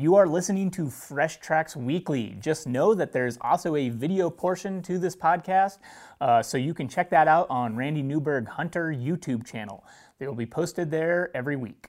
[0.00, 2.34] You are listening to Fresh Tracks Weekly.
[2.40, 5.76] Just know that there's also a video portion to this podcast,
[6.22, 9.84] uh, so you can check that out on Randy Newberg Hunter YouTube channel.
[10.18, 11.88] They will be posted there every week.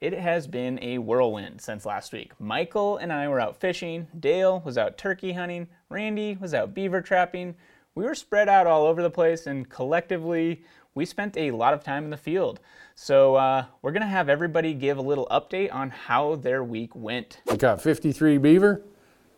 [0.00, 2.30] It has been a whirlwind since last week.
[2.38, 7.02] Michael and I were out fishing, Dale was out turkey hunting, Randy was out beaver
[7.02, 7.56] trapping.
[7.96, 10.62] We were spread out all over the place, and collectively,
[10.98, 12.58] we spent a lot of time in the field.
[12.96, 16.94] So, uh, we're going to have everybody give a little update on how their week
[16.96, 17.40] went.
[17.46, 18.82] We caught 53 beaver.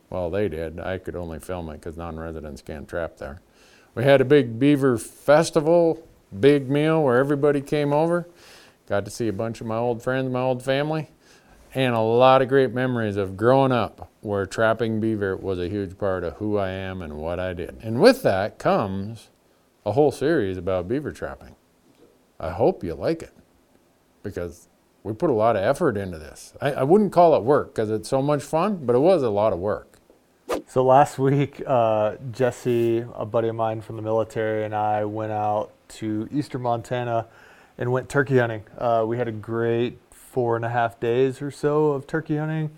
[0.08, 0.80] Well, they did.
[0.80, 3.42] I could only film it because non residents can't trap there.
[3.94, 6.08] We had a big beaver festival,
[6.40, 8.26] big meal where everybody came over.
[8.88, 11.10] Got to see a bunch of my old friends, my old family,
[11.74, 15.98] and a lot of great memories of growing up where trapping beaver was a huge
[15.98, 17.76] part of who I am and what I did.
[17.82, 19.28] And with that comes
[19.84, 21.56] a whole series about beaver trapping.
[22.38, 23.34] I hope you like it
[24.22, 24.68] because
[25.02, 26.54] we put a lot of effort into this.
[26.60, 29.30] I, I wouldn't call it work because it's so much fun, but it was a
[29.30, 29.98] lot of work.
[30.66, 35.32] So last week, uh, Jesse, a buddy of mine from the military, and I went
[35.32, 37.26] out to eastern Montana
[37.78, 38.64] and went turkey hunting.
[38.76, 42.70] Uh, we had a great four and a half days or so of turkey hunting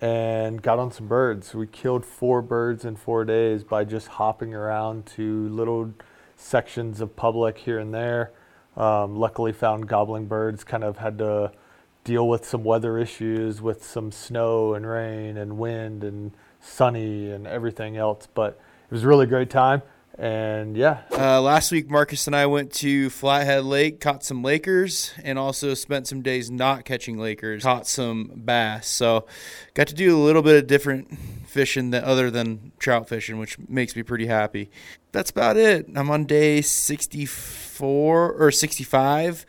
[0.00, 1.54] and got on some birds.
[1.54, 5.94] We killed four birds in four days by just hopping around to little
[6.42, 8.32] sections of public here and there.
[8.76, 10.64] Um, luckily, found gobbling birds.
[10.64, 11.52] Kind of had to
[12.04, 17.46] deal with some weather issues with some snow and rain and wind and sunny and
[17.46, 18.26] everything else.
[18.32, 19.82] But it was a really great time.
[20.18, 21.02] And yeah.
[21.10, 25.72] Uh, last week, Marcus and I went to Flathead Lake, caught some Lakers, and also
[25.74, 28.86] spent some days not catching Lakers, caught some bass.
[28.88, 29.26] So,
[29.74, 33.58] got to do a little bit of different fishing that other than trout fishing, which
[33.68, 34.70] makes me pretty happy.
[35.12, 35.86] That's about it.
[35.94, 39.46] I'm on day 64 or 65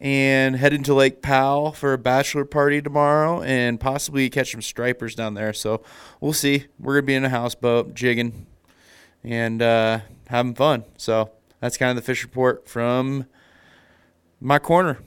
[0.00, 5.16] and heading to Lake Powell for a bachelor party tomorrow and possibly catch some stripers
[5.16, 5.52] down there.
[5.52, 5.82] So,
[6.20, 6.66] we'll see.
[6.78, 8.46] We're going to be in a houseboat jigging
[9.24, 10.84] and uh, having fun.
[10.96, 11.30] So
[11.60, 13.26] that's kind of the fish report from
[14.40, 14.98] my corner.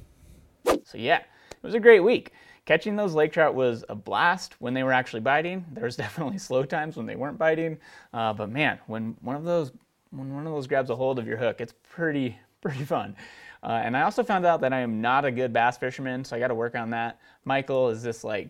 [0.66, 2.32] So yeah, it was a great week.
[2.66, 5.66] Catching those lake trout was a blast when they were actually biting.
[5.72, 7.78] There was definitely slow times when they weren't biting,
[8.14, 9.72] uh, but man, when one of those
[10.12, 13.16] when one of those grabs a hold of your hook, it's pretty pretty fun.
[13.64, 16.36] Uh, and I also found out that I am not a good bass fisherman, so
[16.36, 17.20] I got to work on that.
[17.44, 18.50] Michael is this like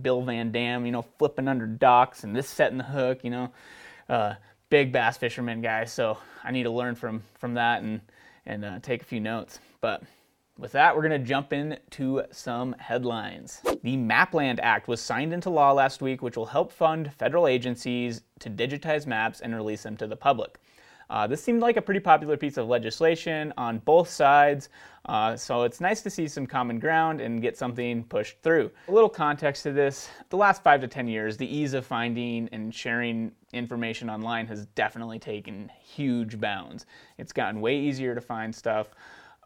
[0.00, 3.52] Bill Van Dam, you know, flipping under docks and this setting the hook, you know.
[4.08, 4.34] Uh,
[4.68, 8.00] big bass fisherman guy, so I need to learn from from that and
[8.46, 9.58] and uh, take a few notes.
[9.80, 10.02] But
[10.58, 13.60] with that, we're to jump into some headlines.
[13.82, 18.22] The Mapland Act was signed into law last week, which will help fund federal agencies
[18.38, 20.58] to digitize maps and release them to the public.
[21.08, 24.68] Uh, this seemed like a pretty popular piece of legislation on both sides,
[25.06, 28.70] uh, so it's nice to see some common ground and get something pushed through.
[28.88, 32.48] A little context to this the last five to 10 years, the ease of finding
[32.50, 36.86] and sharing information online has definitely taken huge bounds.
[37.18, 38.88] It's gotten way easier to find stuff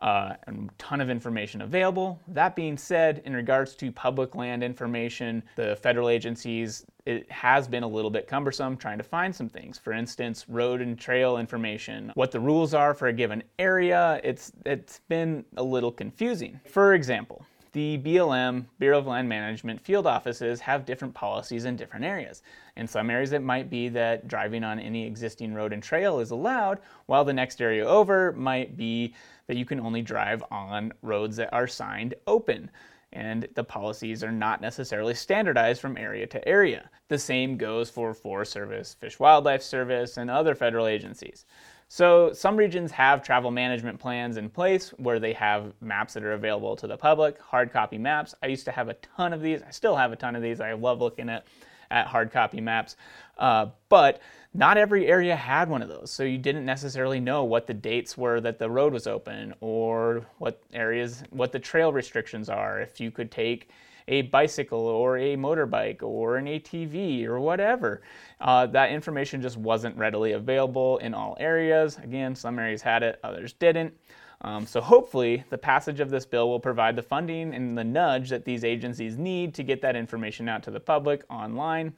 [0.01, 2.21] uh, a ton of information available.
[2.29, 7.83] That being said, in regards to public land information, the federal agencies, it has been
[7.83, 9.79] a little bit cumbersome trying to find some things.
[9.79, 14.53] For instance, road and trail information, what the rules are for a given area, it's,
[14.65, 16.61] it's been a little confusing.
[16.65, 22.05] For example, the BLM, Bureau of Land Management field offices have different policies in different
[22.05, 22.43] areas.
[22.77, 26.33] In some areas, it might be that driving on any existing road and trail is
[26.33, 29.15] allowed, while the next area over might be
[29.51, 32.71] that you can only drive on roads that are signed open.
[33.13, 36.89] And the policies are not necessarily standardized from area to area.
[37.09, 41.47] The same goes for Forest Service, Fish Wildlife Service, and other federal agencies.
[41.89, 46.35] So some regions have travel management plans in place where they have maps that are
[46.35, 48.33] available to the public, hard copy maps.
[48.45, 49.63] I used to have a ton of these.
[49.65, 50.61] I still have a ton of these.
[50.61, 51.45] I love looking at,
[51.91, 52.97] at hard copy maps.
[53.39, 54.21] Uh, but
[54.53, 56.11] not every area had one of those.
[56.11, 60.27] So you didn't necessarily know what the dates were that the road was open or
[60.39, 62.81] what areas, what the trail restrictions are.
[62.81, 63.71] If you could take
[64.09, 68.03] a bicycle or a motorbike or an ATV or whatever.
[68.41, 71.97] Uh, that information just wasn't readily available in all areas.
[71.99, 73.95] Again, some areas had it, others didn't.
[74.43, 78.31] Um, so hopefully, the passage of this bill will provide the funding and the nudge
[78.31, 81.93] that these agencies need to get that information out to the public online,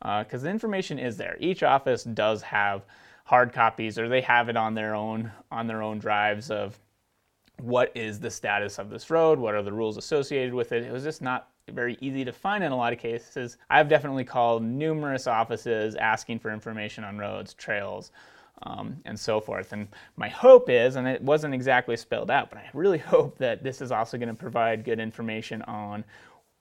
[0.00, 1.36] because uh, the information is there.
[1.40, 2.84] Each office does have
[3.24, 6.78] hard copies, or they have it on their own on their own drives of
[7.62, 10.84] what is the status of this road, what are the rules associated with it.
[10.84, 13.56] It was just not very easy to find in a lot of cases.
[13.70, 18.12] I've definitely called numerous offices asking for information on roads, trails,
[18.62, 19.72] um, and so forth.
[19.72, 23.62] And my hope is, and it wasn't exactly spelled out, but I really hope that
[23.62, 26.04] this is also going to provide good information on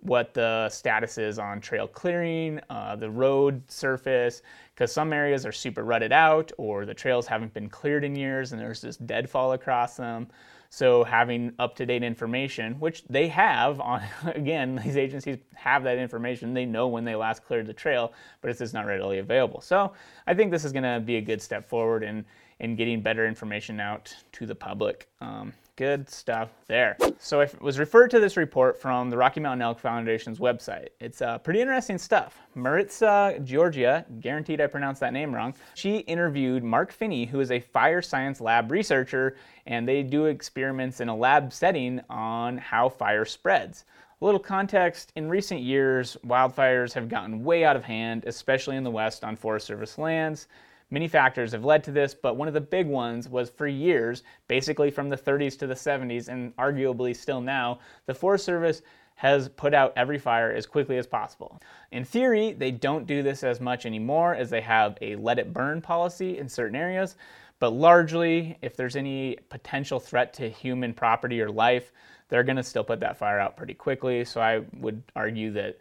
[0.01, 4.43] what the status is on trail clearing, uh, the road surface,
[4.73, 8.51] because some areas are super rutted out or the trails haven't been cleared in years
[8.51, 10.27] and there's this deadfall across them.
[10.69, 14.01] So having up-to-date information, which they have on,
[14.35, 16.53] again, these agencies have that information.
[16.53, 19.61] They know when they last cleared the trail, but it's just not readily available.
[19.61, 19.93] So
[20.27, 22.25] I think this is going to be a good step forward in
[22.59, 25.09] in getting better information out to the public.
[25.19, 26.95] Um, Good stuff there.
[27.19, 30.87] So I was referred to this report from the Rocky Mountain Elk Foundation's website.
[31.01, 32.39] It's uh, pretty interesting stuff.
[32.55, 37.59] Maritza Georgia, guaranteed I pronounced that name wrong, she interviewed Mark Finney, who is a
[37.59, 39.35] fire science lab researcher,
[39.67, 43.83] and they do experiments in a lab setting on how fire spreads.
[44.21, 48.85] A little context in recent years, wildfires have gotten way out of hand, especially in
[48.85, 50.47] the West on Forest Service lands.
[50.91, 54.23] Many factors have led to this, but one of the big ones was for years,
[54.47, 58.81] basically from the 30s to the 70s, and arguably still now, the Forest Service
[59.15, 61.59] has put out every fire as quickly as possible.
[61.91, 65.53] In theory, they don't do this as much anymore as they have a let it
[65.53, 67.15] burn policy in certain areas,
[67.59, 71.93] but largely, if there's any potential threat to human property or life,
[72.27, 74.25] they're going to still put that fire out pretty quickly.
[74.25, 75.77] So I would argue that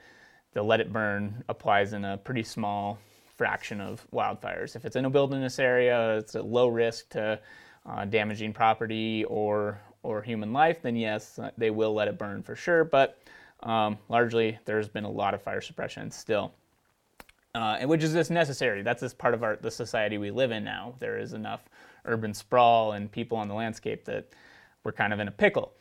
[0.53, 2.99] the let it burn applies in a pretty small
[3.37, 4.77] fraction of wildfires.
[4.77, 7.41] If it's in a wilderness area, it's a low risk to
[7.87, 12.55] uh, damaging property or or human life, then yes, they will let it burn for
[12.55, 12.85] sure.
[12.85, 13.19] But
[13.63, 16.53] um, largely, there's been a lot of fire suppression still,
[17.55, 18.83] uh, and which is just necessary.
[18.83, 20.95] That's just part of our the society we live in now.
[20.99, 21.63] There is enough
[22.05, 24.29] urban sprawl and people on the landscape that
[24.85, 25.73] we're kind of in a pickle.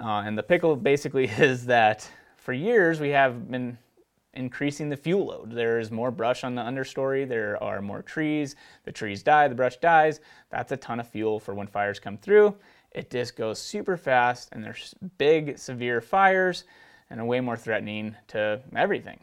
[0.00, 3.78] Uh, and the pickle basically is that for years we have been
[4.38, 5.50] increasing the fuel load.
[5.50, 9.54] There is more brush on the understory, there are more trees, the trees die, the
[9.54, 10.20] brush dies.
[10.50, 12.54] That's a ton of fuel for when fires come through.
[12.92, 16.64] It just goes super fast, and there's big, severe fires
[17.10, 19.18] and are way more threatening to everything.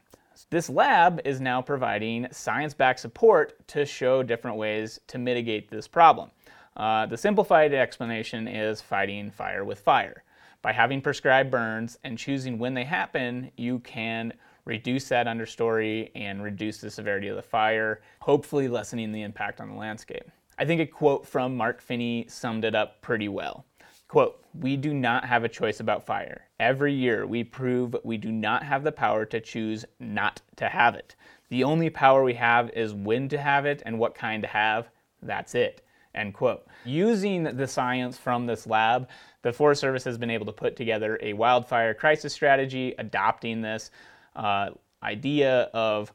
[0.49, 5.87] This lab is now providing science backed support to show different ways to mitigate this
[5.87, 6.29] problem.
[6.75, 10.23] Uh, the simplified explanation is fighting fire with fire.
[10.61, 14.33] By having prescribed burns and choosing when they happen, you can
[14.65, 19.69] reduce that understory and reduce the severity of the fire, hopefully lessening the impact on
[19.69, 20.29] the landscape.
[20.57, 23.65] I think a quote from Mark Finney summed it up pretty well.
[24.07, 26.45] Quote, we do not have a choice about fire.
[26.59, 30.95] Every year we prove we do not have the power to choose not to have
[30.95, 31.15] it.
[31.49, 34.89] The only power we have is when to have it and what kind to have.
[35.21, 35.81] That's it.
[36.13, 36.65] End quote.
[36.85, 39.09] Using the science from this lab,
[39.41, 43.91] the Forest Service has been able to put together a wildfire crisis strategy, adopting this
[44.35, 44.69] uh,
[45.03, 46.11] idea of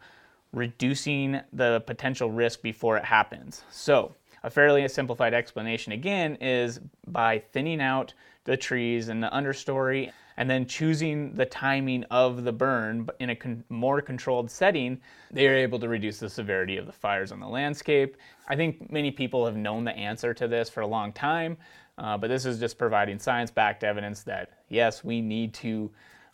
[0.52, 3.62] reducing the potential risk before it happens.
[3.70, 8.14] So, a fairly simplified explanation again is by thinning out
[8.44, 13.36] the trees and the understory and then choosing the timing of the burn in a
[13.36, 14.98] con- more controlled setting,
[15.30, 18.16] they are able to reduce the severity of the fires on the landscape.
[18.48, 21.58] I think many people have known the answer to this for a long time,
[21.98, 25.90] uh, but this is just providing science backed evidence that yes, we need to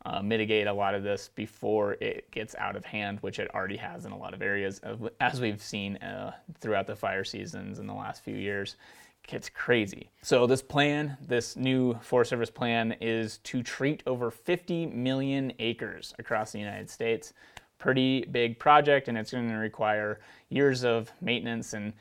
[0.07, 3.77] uh, mitigate a lot of this before it gets out of hand, which it already
[3.77, 4.81] has in a lot of areas,
[5.21, 8.77] as we've seen uh, throughout the fire seasons in the last few years.
[9.25, 10.11] It gets crazy.
[10.23, 16.15] So, this plan, this new Forest Service plan, is to treat over 50 million acres
[16.21, 17.33] across the United States.
[17.79, 20.21] Pretty big project, and it's going to require
[20.51, 21.93] years of maintenance and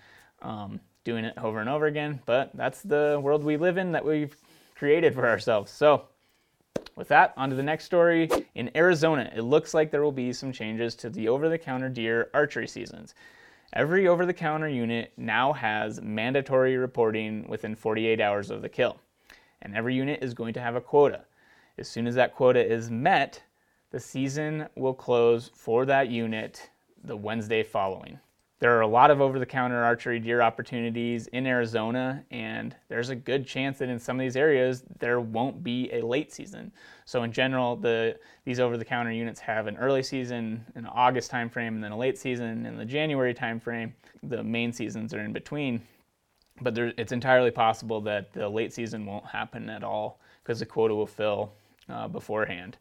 [0.44, 2.22] um, doing it over and over again.
[2.28, 4.36] But that's the world we live in that we've
[4.76, 5.72] created for ourselves.
[5.72, 6.06] So,
[6.96, 8.30] with that, on to the next story.
[8.56, 11.90] In Arizona, it looks like there will be some changes to the over the counter
[11.90, 13.14] deer archery seasons.
[13.74, 19.00] Every over the counter unit now has mandatory reporting within 48 hours of the kill,
[19.62, 21.26] and every unit is going to have a quota.
[21.78, 23.44] As soon as that quota is met,
[23.92, 26.70] the season will close for that unit
[27.04, 28.20] the Wednesday following.
[28.60, 33.10] There are a lot of over the counter archery deer opportunities in Arizona, and there's
[33.10, 36.72] a good chance that in some of these areas there won't be a late season.
[37.04, 41.30] So, in general, the, these over the counter units have an early season, an August
[41.30, 43.92] timeframe, and then a late season in the January timeframe.
[44.24, 45.82] The main seasons are in between.
[46.62, 50.66] But there, it's entirely possible that the late season won't happen at all because the
[50.66, 51.52] quota will fill
[51.90, 52.78] uh, beforehand.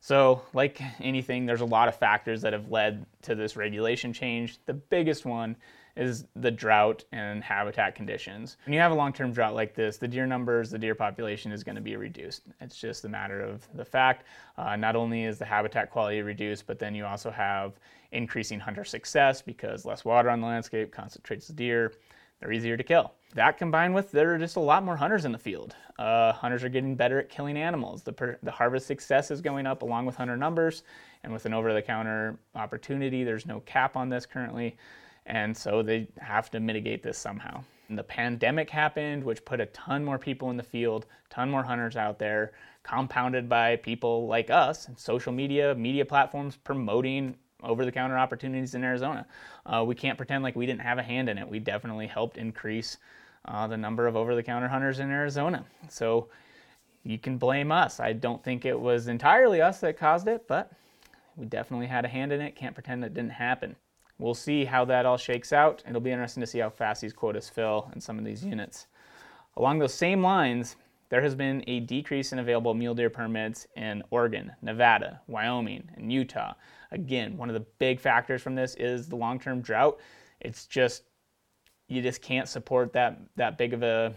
[0.00, 4.58] So, like anything, there's a lot of factors that have led to this regulation change.
[4.66, 5.56] The biggest one
[5.96, 8.56] is the drought and habitat conditions.
[8.64, 11.50] When you have a long term drought like this, the deer numbers, the deer population
[11.50, 12.42] is going to be reduced.
[12.60, 14.24] It's just a matter of the fact.
[14.56, 17.72] Uh, not only is the habitat quality reduced, but then you also have
[18.12, 21.92] increasing hunter success because less water on the landscape concentrates the deer.
[22.38, 23.12] they're easier to kill.
[23.34, 25.76] That combined with there are just a lot more hunters in the field.
[25.98, 28.02] Uh, hunters are getting better at killing animals.
[28.02, 30.82] The, per, the harvest success is going up along with hunter numbers,
[31.22, 34.76] and with an over-the-counter opportunity, there's no cap on this currently,
[35.26, 37.62] and so they have to mitigate this somehow.
[37.88, 41.62] And the pandemic happened, which put a ton more people in the field, ton more
[41.62, 47.84] hunters out there, compounded by people like us and social media, media platforms promoting over
[47.84, 49.26] the counter opportunities in Arizona.
[49.66, 51.48] Uh, we can't pretend like we didn't have a hand in it.
[51.48, 52.98] We definitely helped increase
[53.44, 55.64] uh, the number of over the counter hunters in Arizona.
[55.88, 56.28] So
[57.04, 58.00] you can blame us.
[58.00, 60.70] I don't think it was entirely us that caused it, but
[61.36, 62.56] we definitely had a hand in it.
[62.56, 63.76] Can't pretend it didn't happen.
[64.18, 65.82] We'll see how that all shakes out.
[65.88, 68.88] It'll be interesting to see how fast these quotas fill in some of these units.
[69.56, 70.76] Along those same lines,
[71.08, 76.12] there has been a decrease in available mule deer permits in Oregon, Nevada, Wyoming, and
[76.12, 76.54] Utah.
[76.90, 79.98] Again, one of the big factors from this is the long-term drought.
[80.40, 81.04] It's just
[81.88, 84.14] you just can't support that that big of a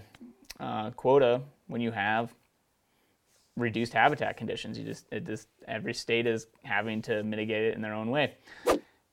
[0.60, 2.34] uh, quota when you have
[3.58, 4.78] reduced habitat conditions.
[4.78, 8.36] You just it just every state is having to mitigate it in their own way.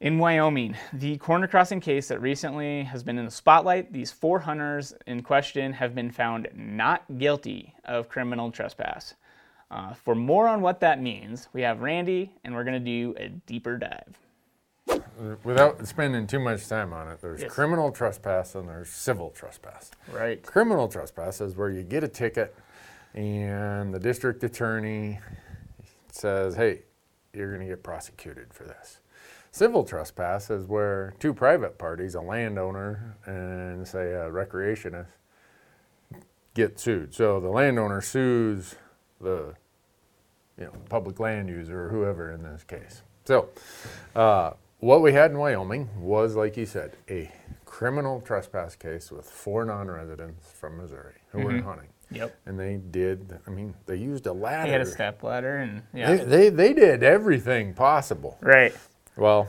[0.00, 4.38] In Wyoming, the corner crossing case that recently has been in the spotlight, these four
[4.38, 9.14] hunters in question have been found not guilty of criminal trespass.
[9.72, 13.12] Uh, for more on what that means, we have Randy, and we're going to do
[13.18, 14.16] a deeper dive.
[15.42, 17.52] Without spending too much time on it, there's Yes.
[17.52, 19.90] criminal trespass and there's civil trespass.
[20.12, 20.40] Right.
[20.44, 22.54] Criminal trespass is where you get a ticket
[23.14, 25.18] and the district attorney
[26.12, 26.82] says, hey,
[27.34, 29.00] you're going to get prosecuted for this.
[29.58, 35.08] Civil trespass is where two private parties, a landowner and say a recreationist,
[36.54, 37.12] get sued.
[37.12, 38.76] So the landowner sues
[39.20, 39.56] the
[40.56, 43.02] you know, public land user or whoever in this case.
[43.24, 43.48] So,
[44.14, 47.28] uh, what we had in Wyoming was, like you said, a
[47.64, 52.36] criminal trespass case with four non-residents from Missouri who were hunting, Yep.
[52.46, 53.40] and they did.
[53.44, 54.66] I mean, they used a ladder.
[54.68, 56.14] They had a step ladder, and yeah.
[56.14, 58.38] They, they they did everything possible.
[58.40, 58.72] right.
[59.18, 59.48] Well,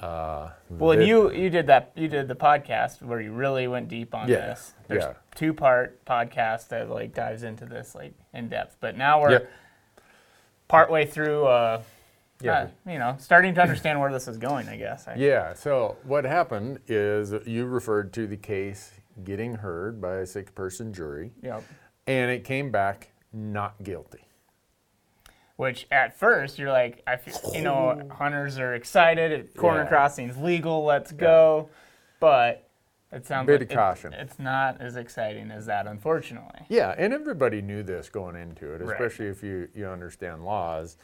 [0.00, 3.88] uh, Well, and you you did that you did the podcast where you really went
[3.88, 4.74] deep on Yeah, this.
[4.88, 5.14] There's yeah.
[5.34, 8.76] two part podcast that like dives into this like in depth.
[8.80, 9.50] But now we're Yep.
[10.68, 11.46] partway through.
[11.46, 11.82] Uh,
[12.42, 12.52] Yeah.
[12.52, 14.68] uh, you know, starting to understand where this is going.
[14.68, 15.08] I guess.
[15.08, 15.54] I, Yeah.
[15.54, 18.92] So what happened is you referred to the case
[19.24, 21.62] getting heard by a six-person jury, Yep.
[22.06, 24.25] and it came back not guilty.
[25.56, 29.54] Which at first you're like, I feel, you know, hunters are excited.
[29.56, 29.88] Corner Yeah.
[29.88, 30.84] crossing's legal.
[30.84, 31.70] Let's go.
[32.20, 32.68] But
[33.10, 34.12] it sounds Bit like of it- caution.
[34.12, 36.66] it's not as exciting as that, unfortunately.
[36.68, 38.92] Yeah, and everybody knew this going into it, Right.
[38.92, 40.98] especially if you, you understand laws,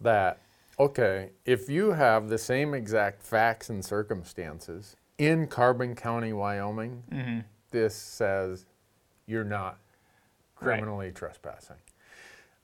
[0.00, 0.38] that,
[0.78, 7.40] okay, if you have the same exact facts and circumstances in Carbon County, Wyoming, Mm-hmm.
[7.70, 8.66] this says
[9.26, 9.78] you're not
[10.60, 10.76] Right.
[10.78, 11.76] criminally trespassing.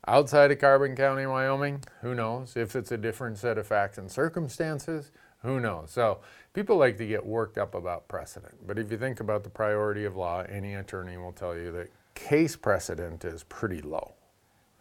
[0.06, 2.56] Outside of Carbon County, Wyoming, who knows?
[2.56, 5.10] If it's a different set of facts and circumstances,
[5.42, 5.90] who knows?
[5.90, 6.20] So
[6.54, 8.66] people like to get worked up about precedent.
[8.66, 11.90] But if you think about the priority of law, any attorney will tell you that
[12.14, 14.14] case precedent is pretty low.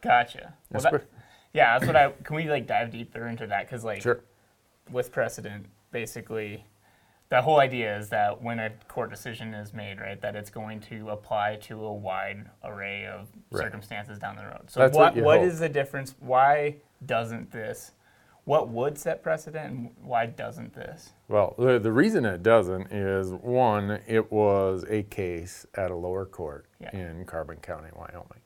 [0.02, 0.54] Gotcha.
[0.72, 1.06] Well, that,
[1.54, 2.12] yeah, that's what I.
[2.24, 3.66] Can we like dive deeper into that?
[3.66, 4.22] Because like Sure.
[4.90, 6.66] with precedent, basically,
[7.30, 10.80] the whole idea is that when a court decision is made, right, that it's going
[10.82, 13.64] to apply to a wide array of Right.
[13.64, 14.64] circumstances down the road.
[14.70, 16.16] So That's what what what is the difference?
[16.20, 17.92] Why doesn't this?
[18.46, 21.12] What would set precedent, and why doesn't this?
[21.28, 26.26] Well, the, the reason it doesn't is one, it was a case at a lower
[26.26, 26.96] court Yeah.
[26.96, 28.42] in Carbon County, Wyoming.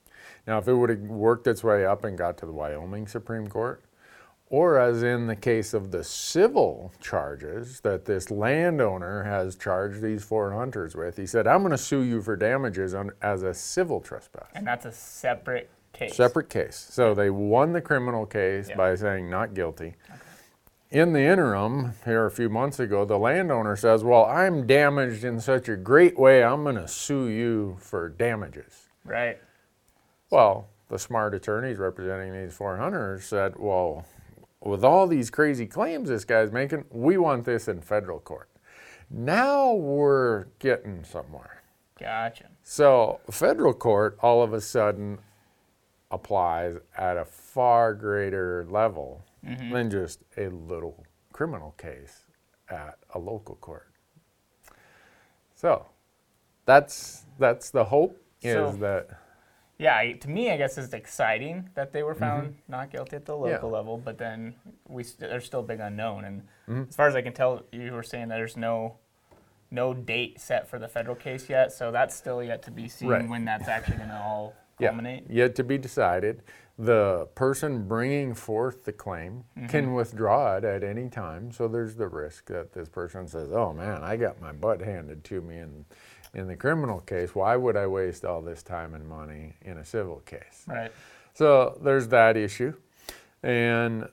[0.46, 3.48] Now, if it would have worked its way up and got to the Wyoming Supreme
[3.48, 3.82] Court,
[4.54, 10.24] or as in the case of the civil charges that this landowner has charged these
[10.24, 13.52] four hunters with, he said, I'm going to sue you for damages on, as a
[13.52, 14.46] civil trespass.
[14.54, 16.16] And that's a separate case.
[16.16, 16.76] Separate case.
[16.92, 18.78] So they won the criminal case Yeah.
[18.78, 19.96] by saying not guilty.
[20.08, 20.20] Okay.
[20.92, 25.40] In the interim, here a few months ago, the landowner says, Well, I'm damaged in
[25.40, 28.90] such a great way, I'm going to sue you for damages.
[29.04, 29.40] Right.
[30.30, 34.06] Well, the smart attorneys representing these four hunters said, Well,
[34.64, 38.50] with all these crazy claims this guy's making, we want this in federal court.
[39.10, 41.64] Now we're getting somewhere.
[42.00, 42.50] Gotcha.
[42.64, 45.20] So, federal court all of a sudden
[46.10, 49.72] applies at a far greater level mm-hmm.
[49.72, 52.24] than just a little criminal case
[52.70, 53.90] at a local court.
[55.56, 55.86] So,
[56.66, 59.10] that's that's the hope is So- that
[59.80, 63.26] Yeah, I- to me, I guess it's exciting that they were found not guilty at
[63.26, 63.66] the local Mm-hmm.
[63.66, 63.72] Yeah.
[63.78, 64.56] level, but then
[64.88, 66.26] we st- there's still a big unknown.
[66.26, 66.84] And Mm-hmm.
[66.90, 68.98] as far as I can tell, you were saying that there's no
[69.72, 73.10] no date set for the federal case yet, so that's still yet to be seen
[73.10, 73.28] Right.
[73.28, 75.26] when that's actually going to all Yeah, culminate.
[75.32, 76.44] yet to be decided.
[76.78, 82.08] The person bringing forth the claim can withdraw it at any time, so there's the
[82.08, 85.86] risk that this person says, "Oh man, I got my butt handed to me in
[86.34, 87.36] in the criminal case.
[87.36, 90.92] Why would I waste all this time and money in a civil case?" Right.
[91.34, 92.74] So there's that issue,
[93.42, 94.08] and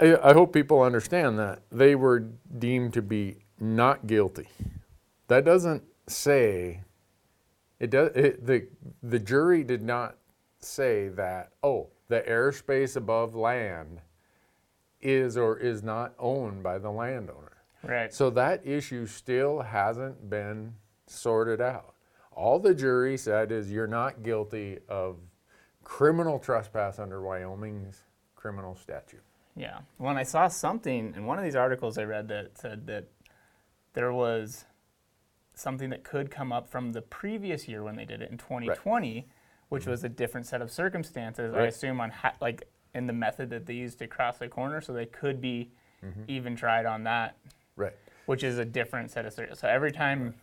[0.00, 2.20] I, I hope people understand that they were
[2.58, 4.48] deemed to be not guilty.
[5.28, 6.82] That doesn't say
[7.78, 8.10] it does.
[8.14, 8.68] It, the
[9.02, 10.16] the jury did not
[10.58, 11.52] say that.
[11.62, 14.00] Oh, the airspace above land
[15.00, 17.52] is or is not owned by the landowner.
[17.82, 18.12] Right.
[18.12, 20.74] So that issue still hasn't been
[21.06, 21.94] sorted out.
[22.32, 25.16] All the jury said is you're not guilty of
[25.84, 28.02] criminal trespass under Wyoming's
[28.34, 29.22] criminal statute.
[29.54, 29.78] Yeah.
[29.96, 33.06] When I saw something in one of these articles I read that said that
[33.94, 34.64] there was
[35.54, 39.26] something that could come up from the previous year when they did it in 2020,
[39.70, 41.54] which was a different set of circumstances.
[41.54, 44.80] I assume on ha- like in the method that they used to cross the corner,
[44.80, 45.70] so they could be
[46.04, 46.22] Mm-hmm.
[46.28, 47.38] even tried on that,
[47.74, 47.94] Right.
[48.26, 49.60] which is a different set of circumstances.
[49.62, 50.34] so every time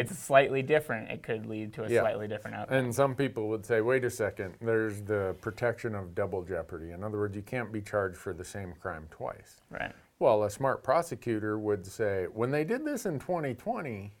[0.00, 2.00] it's slightly different, it could lead to a Yeah.
[2.00, 2.76] slightly different outcome.
[2.78, 6.90] And some people would say, wait a second, there's the protection of double jeopardy.
[6.92, 9.60] In other words, you can't be charged for the same crime twice.
[9.70, 9.92] right.
[10.18, 14.12] Well, a smart prosecutor would say, when they did this in 2020,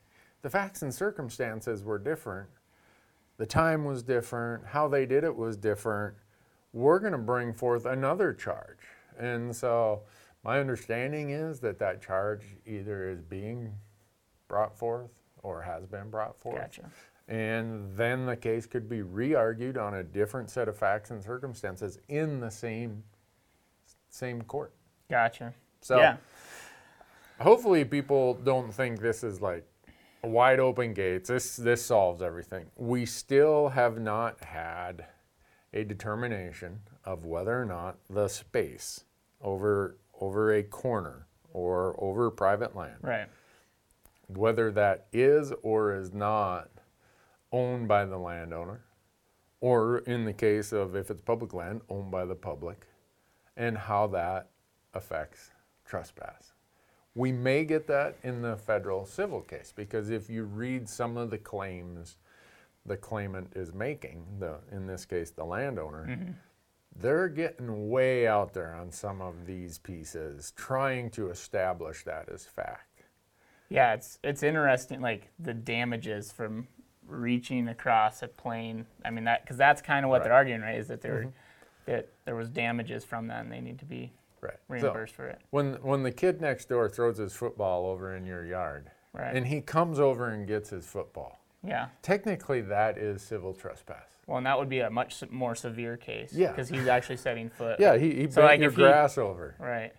[0.42, 2.48] the facts and circumstances were different.
[3.36, 4.66] The time was different.
[4.66, 6.14] How they did it was different.
[6.72, 8.78] We're going to bring forth another charge.
[9.16, 10.02] And so,
[10.42, 13.72] my understanding is that that charge either is being
[14.48, 15.10] brought forth
[15.42, 16.56] or has been brought forth.
[16.56, 16.90] Gotcha.
[17.28, 21.22] And then the case could be re argued on a different set of facts and
[21.22, 23.02] circumstances in the same,
[24.08, 24.72] same court.
[25.10, 25.54] Gotcha.
[25.80, 26.16] So, yeah.
[27.40, 29.66] hopefully people don't think this is like
[30.22, 31.28] wide open gates.
[31.28, 32.66] This this solves everything.
[32.76, 35.06] We still have not had
[35.72, 39.04] a determination of whether or not the space
[39.40, 43.28] over over a corner or over private land, Right.
[44.36, 46.68] Whether that is or is not
[47.52, 48.80] owned by the landowner,
[49.60, 52.86] or in the case of if it's public land, owned by the public,
[53.56, 54.48] and how that
[54.94, 55.50] affects
[55.84, 56.52] trespass.
[57.14, 61.30] We may get that in the federal civil case because if you read some of
[61.30, 62.16] the claims
[62.84, 66.32] the claimant is making, the, in this case the landowner, mm-hmm.
[66.96, 72.44] they're getting way out there on some of these pieces, trying to establish that as
[72.44, 72.91] fact.
[73.72, 76.68] Yeah, it's it's interesting, like the damages from
[77.06, 78.86] reaching across a plane.
[79.04, 80.78] I mean that because that's kind of what they're arguing, right?
[80.78, 81.28] Is that there mm-hmm.
[81.86, 84.56] that there was damages from that, and they need to be Right.
[84.68, 85.40] So, reimbursed for it.
[85.50, 89.34] when when the kid next door throws his football over in your yard, Right.
[89.36, 91.88] and he comes over and gets his football, Yeah.
[92.02, 94.16] technically that is civil trespass.
[94.26, 96.32] Well, and that would be a much more severe case.
[96.32, 96.48] Yeah.
[96.50, 97.78] Because he's actually setting foot.
[97.78, 99.54] Yeah, he, he So, bent like, your if he- grass over.
[99.60, 99.92] Right.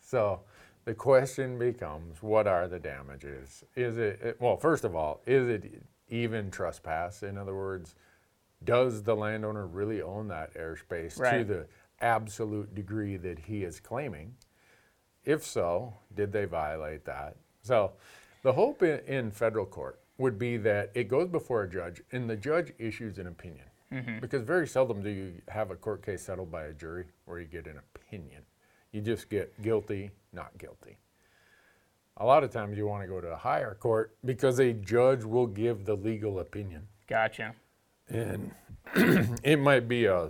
[0.00, 0.40] So
[0.84, 3.64] the question becomes, what are the damages?
[3.76, 7.22] Is it, well, first of all, is it even trespass?
[7.22, 7.94] In other words,
[8.64, 11.66] does the landowner really own that airspace to the
[12.00, 14.34] absolute degree that he is claiming?
[15.24, 17.36] If so, did they violate that?
[17.62, 17.92] So
[18.42, 22.28] the hope in, in federal court would be that it goes before a judge and
[22.28, 23.66] the judge issues an opinion.
[23.92, 24.18] Mm-hmm.
[24.20, 27.46] Because very seldom do you have a court case settled by a jury where you
[27.46, 28.42] get an opinion.
[28.92, 30.98] You just get guilty, not guilty.
[32.18, 35.24] A lot of times you want to go to a higher court because a judge
[35.24, 36.86] will give the legal opinion.
[37.08, 37.54] Gotcha.
[38.10, 38.52] And
[39.42, 40.28] it might be a,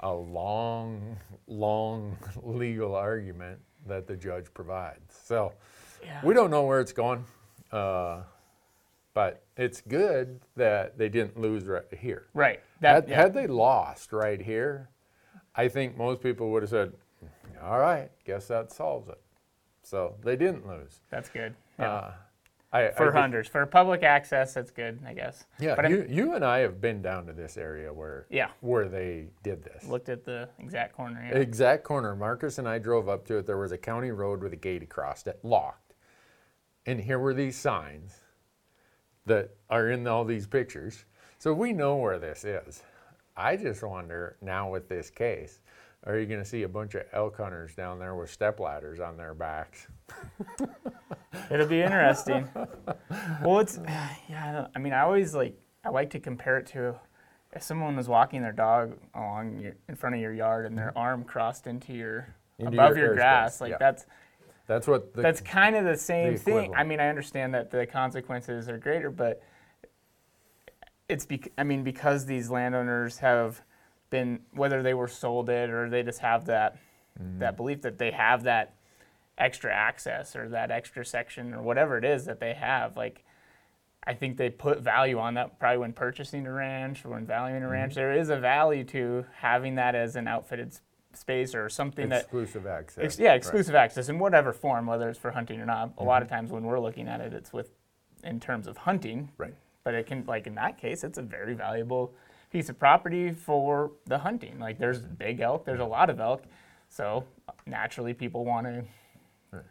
[0.00, 5.18] a long, long legal argument that the judge provides.
[5.24, 5.52] So
[6.04, 6.20] Yeah.
[6.22, 7.24] we don't know where it's going,
[7.72, 8.20] uh,
[9.14, 12.26] but it's good that they didn't lose right here.
[12.34, 12.60] Right.
[12.80, 13.16] That, Had, yeah.
[13.22, 14.90] had they lost right here,
[15.56, 16.92] I think most people would have said,
[17.62, 19.20] all right, guess that solves it.
[19.82, 21.00] So they didn't lose.
[21.10, 21.54] That's good.
[21.78, 21.90] Yeah.
[21.92, 22.12] Uh,
[22.70, 25.46] I, I for think- hunters, for public access, that's good, I guess.
[25.58, 28.50] Yeah, But I you, you and I have been down to this area where Yeah.
[28.60, 29.84] where they did this.
[29.88, 31.26] looked at the exact corner.
[31.26, 31.38] Yeah.
[31.38, 32.14] Exact corner.
[32.14, 33.46] Marcus and I drove up to it.
[33.46, 35.94] There was a county road with a gate across it, locked.
[36.84, 38.18] And here were these signs
[39.24, 41.04] that are in all these pictures.
[41.38, 42.82] So we know where this is.
[43.36, 45.60] I just wonder now with this case,
[46.08, 48.98] are you going to see a bunch of elk hunters down there with step ladders
[48.98, 49.86] on their backs?
[51.50, 52.48] It'll be interesting.
[53.44, 53.78] well, it's
[54.28, 54.66] yeah.
[54.74, 56.98] I, I mean, I always like I like to compare it to
[57.52, 60.88] if someone was walking their dog along your, in front of your yard and their
[60.88, 60.98] mm-hmm.
[60.98, 63.60] arm crossed into your Into above your your, grass.
[63.60, 63.76] Like yeah.
[63.78, 64.06] that's
[64.66, 66.74] That's what the, that's kind of the same the thing.
[66.74, 69.42] I mean, I understand that the consequences are greater, but
[71.06, 73.60] it's bec- I mean because these landowners have
[74.10, 76.76] been whether they were sold it or they just have that
[77.20, 77.40] Mm-hmm.
[77.40, 78.74] that belief that they have that
[79.36, 83.24] extra access or that extra section or whatever it is that they have like
[84.06, 87.64] I think they put value on that probably when purchasing a ranch or when valuing
[87.64, 87.90] a ranch.
[87.94, 88.00] Mm-hmm.
[88.00, 90.78] There is a value to having that as an outfitted
[91.12, 93.02] space or something that exclusive access.
[93.04, 93.36] Ex- yeah, Right.
[93.36, 95.94] exclusive access in whatever form, whether it's for hunting or not.
[95.98, 96.22] A lot Mm-hmm.
[96.22, 97.70] of times when we're looking at it, it's with
[98.22, 99.32] in terms of hunting.
[99.36, 99.54] Right.
[99.82, 102.14] But it can, like in that case, it's a very valuable
[102.50, 104.58] piece of property for the hunting.
[104.58, 106.44] Like there's big elk, there's a lot of elk,
[106.88, 107.24] so
[107.66, 108.84] naturally people want to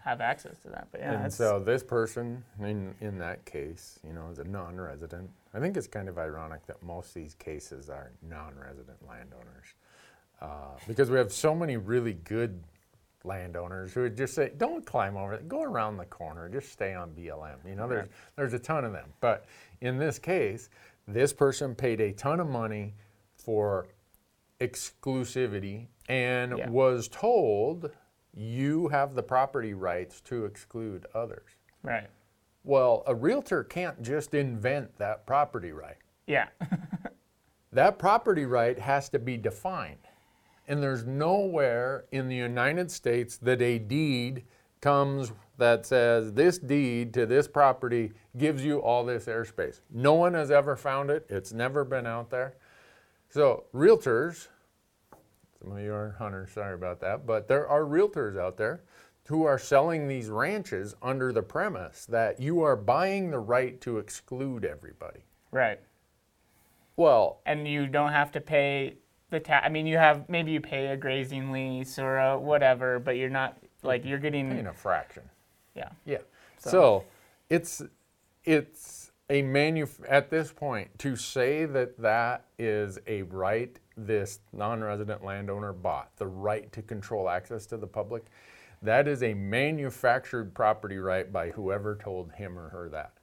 [0.03, 0.87] have access to that.
[0.91, 5.29] But yeah, And so this person in in that case, you know, is a non-resident.
[5.53, 9.73] I think it's kind of ironic that most of these cases are non-resident landowners,
[10.41, 12.63] uh, because we have so many really good
[13.23, 15.47] landowners who would just say, "Don't climb over, it.
[15.47, 18.93] go around the corner, just stay on BLM." You know, there's there's a ton of
[18.93, 19.11] them.
[19.19, 19.45] But
[19.81, 20.69] in this case,
[21.07, 22.95] this person paid a ton of money
[23.35, 23.87] for
[24.59, 26.69] exclusivity and Yeah.
[26.69, 27.91] was told
[28.33, 31.49] you have the property rights to exclude others.
[31.83, 32.09] right.
[32.63, 35.97] Well, a realtor can't just invent that property right.
[36.25, 36.49] Yeah.
[37.73, 39.99] That property right has to be defined.
[40.67, 44.45] And there's nowhere in the United States that a deed
[44.81, 49.81] comes that says this deed to this property gives you all this airspace.
[49.91, 52.55] No one has ever found it, it's never been out there.
[53.29, 54.47] So, realtors,
[55.61, 58.83] some of you are hunters, sorry about that, but there are realtors out there
[59.27, 63.97] who are selling these ranches under the premise that you are buying the right to
[63.97, 65.19] exclude everybody.
[65.51, 65.79] right.
[66.95, 68.95] Well, And you don't have to pay
[69.29, 69.63] the tax.
[69.65, 73.29] I mean, you have maybe you pay a grazing lease or a whatever, but you're
[73.29, 75.23] not like you're getting in a fraction.
[75.77, 75.89] Yeah.
[76.05, 76.17] Yeah.
[76.57, 77.05] So,
[77.49, 77.81] it's
[78.43, 85.23] it's a manu at this point to say that that is a right this non-resident
[85.23, 88.25] landowner bought, the right to control access to the public.
[88.81, 93.13] That is a manufactured property right by whoever told him or her that.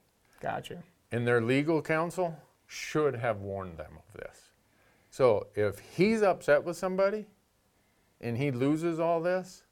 [0.41, 0.83] Gotcha.
[1.11, 2.37] And their legal counsel
[2.67, 4.49] should have warned them of this.
[5.09, 7.25] So if he's upset with somebody
[8.19, 9.63] and he loses all this,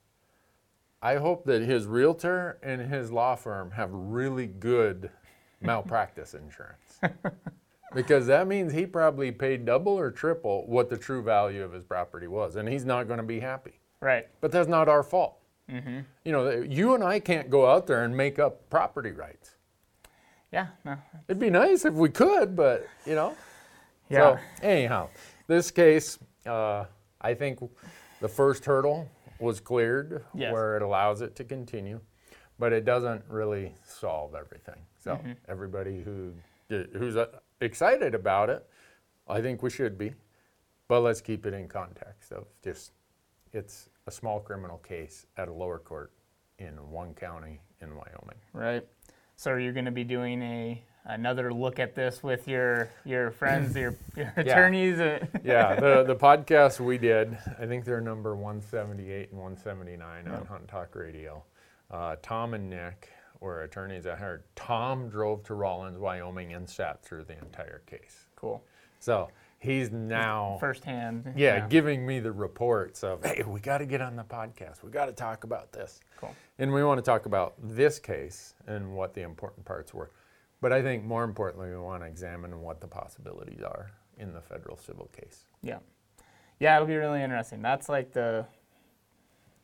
[1.03, 5.09] I hope that his realtor and his law firm have really good
[5.59, 7.01] malpractice insurance.
[7.93, 11.83] because that means he probably paid double or triple what the true value of his
[11.83, 13.73] property was, and he's not going to be happy.
[13.99, 14.27] Right.
[14.39, 15.39] But that's not our fault.
[15.69, 15.99] Mm-hmm.
[16.23, 19.55] You know, you and I can't go out there and make up property rights.
[20.53, 20.67] Yeah.
[20.85, 20.95] No.
[21.27, 23.35] It'd be nice if we could, but you know.
[24.09, 24.35] Yeah.
[24.35, 25.09] So anyhow,
[25.47, 26.85] this case, uh,
[27.19, 27.59] I think
[28.21, 29.09] the first hurdle
[29.43, 30.51] was cleared, Yes.
[30.51, 31.99] where it allows it to continue,
[32.57, 34.81] but it doesn't really solve everything.
[34.99, 35.31] So Mm-hmm.
[35.47, 36.33] everybody who
[36.69, 37.27] who's uh,
[37.61, 38.67] excited about it,
[39.27, 40.13] I think we should be,
[40.87, 42.93] but let's keep it in context of just
[43.51, 46.11] it's a small criminal case at a lower court
[46.57, 48.39] in one county in Wyoming.
[48.53, 48.83] Right.
[49.35, 53.31] So are you going to be doing a another look at this with your your
[53.31, 54.99] friends, your, your attorneys?
[54.99, 60.45] uh, yeah, the the podcast we did, I think they're number 178 and 179 on
[60.45, 61.43] Hunt Talk Radio.
[61.91, 64.07] Uh, Tom and Nick were attorneys.
[64.07, 68.25] I heard Tom drove to Rawlins, Wyoming, and sat through the entire case.
[68.35, 68.63] Cool.
[68.99, 71.33] So he's now, Firsthand.
[71.35, 74.81] yeah, giving me the reports of, hey, we got to get on the podcast.
[74.81, 75.99] We got to talk about this.
[76.17, 76.33] Cool.
[76.57, 80.09] And we want to talk about this case and what the important parts were.
[80.63, 84.39] But I think more importantly, we want to examine what the possibilities are in the
[84.39, 85.43] federal civil case.
[85.61, 85.79] Yeah.
[86.57, 87.61] Yeah, it'll be really interesting.
[87.61, 88.45] That's like the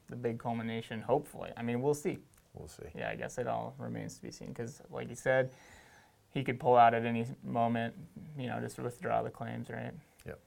[0.09, 0.99] the big culmination.
[1.01, 1.51] Hopefully.
[1.55, 2.19] I mean, we'll see.
[2.53, 2.83] We'll see.
[2.93, 5.51] Yeah, I guess it all remains to be seen because, like you said,
[6.33, 7.93] he could pull out at any moment.
[8.37, 9.93] You know, just withdraw the claims, right?
[10.25, 10.39] Yep.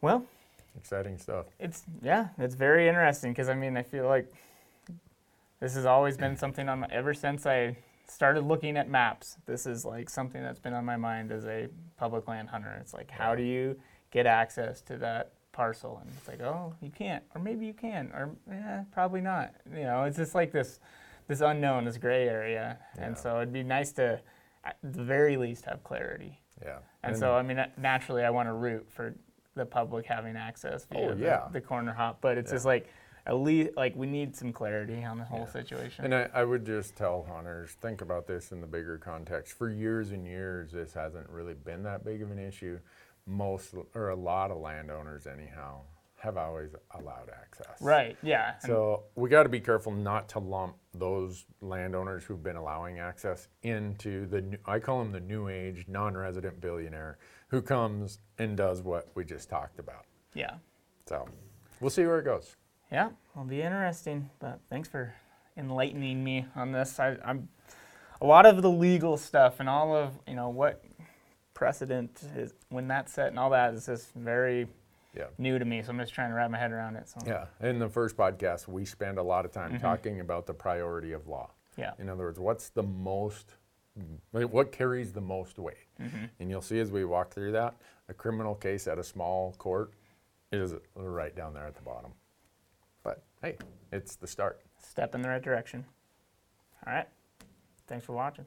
[0.00, 0.24] Well,
[0.76, 1.46] Exciting stuff.
[1.60, 4.26] it's yeah, it's very interesting because I mean, I feel like
[5.60, 7.76] this has always been something on my ever since I
[8.08, 9.36] started looking at maps.
[9.46, 12.76] This is like something that's been on my mind as a public land hunter.
[12.80, 13.78] It's like, how do you
[14.10, 16.00] get access to that parcel?
[16.02, 19.54] And it's like, oh, you can't, or maybe you can, or eh, probably not.
[19.70, 20.80] You know, it's just like this
[21.28, 24.18] this unknown, this gray area, and so it'd be nice to,
[24.64, 26.40] at the very least, have clarity.
[26.64, 26.78] Yeah.
[27.02, 29.14] And, so, I mean, naturally, I want to root for
[29.54, 31.48] the public having access via Oh, yeah.
[31.52, 32.20] the, corner hop.
[32.20, 32.88] But it's just like,
[33.28, 36.04] at least, like, we need some clarity on the whole situation.
[36.06, 39.52] And I, I would just tell hunters, think about this in the bigger context.
[39.56, 42.78] For years and years, this hasn't really been that big of an issue.
[43.26, 45.82] Most, or a lot of landowners, anyhow,
[46.16, 47.80] have always allowed access.
[47.82, 48.16] Right.
[48.22, 48.54] Yeah.
[48.54, 52.98] and- So we got to be careful not to lump those landowners who've been allowing
[52.98, 58.56] access into the new, I call him the new age non-resident billionaire who comes and
[58.56, 60.06] does what we just talked about.
[60.34, 60.54] yeah.
[61.06, 61.26] So
[61.80, 62.56] we'll see where it goes.
[62.90, 63.10] Yeah.
[63.32, 64.30] it'll be interesting.
[64.38, 65.14] But thanks for
[65.56, 66.98] enlightening me on this.
[66.98, 67.48] I, I'm
[68.20, 70.84] a lot of the legal stuff and all of you know what
[71.54, 74.68] precedent is when that's set and all that is just very
[75.14, 75.24] Yeah.
[75.38, 75.82] new to me.
[75.82, 77.08] So I'm just trying to wrap my head around it.
[77.08, 77.46] So Yeah.
[77.60, 79.82] In the first podcast, we spend a lot of time mm-hmm.
[79.82, 81.50] talking about the priority of law.
[81.76, 81.92] Yeah.
[81.98, 83.54] In other words, what's the most,
[84.32, 85.86] like, what carries the most weight?
[86.00, 86.24] Mm-hmm.
[86.38, 87.74] And you'll see as we walk through that,
[88.08, 89.92] a criminal case at a small court
[90.52, 92.12] is right down there at the bottom.
[93.08, 93.56] But hey,
[93.90, 94.60] it's the start.
[94.78, 95.86] step in the right direction.
[96.86, 97.08] All right.
[97.86, 98.44] Thanks for watching.